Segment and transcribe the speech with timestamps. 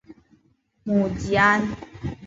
[0.83, 1.61] 母吉安。